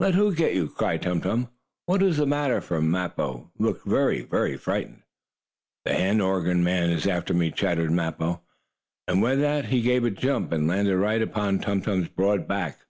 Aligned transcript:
"Let 0.00 0.12
who 0.12 0.34
get 0.34 0.52
you?" 0.54 0.68
cried 0.68 1.00
Tum 1.00 1.22
Tum. 1.22 1.48
"What 1.86 2.02
is 2.02 2.18
the 2.18 2.26
matter?" 2.26 2.60
for 2.60 2.82
Mappo 2.82 3.50
looked 3.58 3.86
very 3.86 4.22
frightened. 4.58 5.00
"The 5.86 5.94
hand 5.94 6.20
organ 6.20 6.62
man 6.62 6.90
is 6.90 7.06
after 7.06 7.32
me!" 7.32 7.50
chattered 7.50 7.90
Mappo, 7.90 8.42
and 9.08 9.22
with 9.22 9.40
that 9.40 9.68
he 9.72 9.80
gave 9.80 10.04
a 10.04 10.10
jump, 10.10 10.52
and 10.52 10.68
landed 10.68 10.98
right 10.98 11.22
upon 11.22 11.58
Tum 11.60 11.80
Tum's 11.80 12.08
broad 12.08 12.46
back. 12.46 12.80